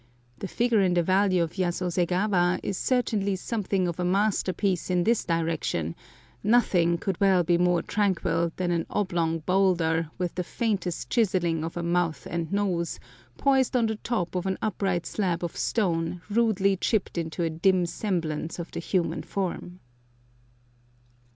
The 0.39 0.47
figure 0.47 0.79
in 0.81 0.95
the 0.95 1.03
Valley 1.03 1.37
of 1.37 1.59
Yasose 1.59 2.07
gawa 2.07 2.59
is 2.63 2.75
certainly 2.75 3.35
something 3.35 3.87
of 3.87 3.99
a 3.99 4.03
masterpiece 4.03 4.89
in 4.89 5.03
this 5.03 5.23
direction; 5.25 5.95
nothing 6.43 6.97
could 6.97 7.21
well 7.21 7.43
be 7.43 7.59
more 7.59 7.83
tranquil 7.83 8.51
than 8.55 8.71
an 8.71 8.87
oblong 8.89 9.41
bowlder 9.45 10.09
with 10.17 10.33
the 10.33 10.43
faintest 10.43 11.11
chiselling 11.11 11.63
of 11.63 11.77
a 11.77 11.83
mouth 11.83 12.25
and 12.27 12.51
nose, 12.51 12.99
poised 13.37 13.77
on 13.77 13.85
the 13.85 13.97
top 13.97 14.33
of 14.33 14.47
an 14.47 14.57
upright 14.59 15.05
slab 15.05 15.43
of 15.43 15.55
stone 15.55 16.23
rudely 16.31 16.75
chipped 16.77 17.15
into 17.15 17.43
a 17.43 17.51
dim 17.51 17.85
semblance 17.85 18.57
of 18.57 18.71
the 18.71 18.79
human 18.79 19.21
form. 19.21 19.81